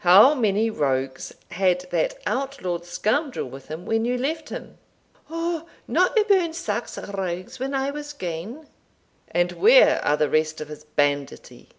[0.00, 4.76] How many rogues had that outlawed scoundrel with him when you left him?"
[5.32, 8.66] "Ou, no aboon sax rogues when I was gane."
[9.28, 11.70] "And where are the rest of his banditti?"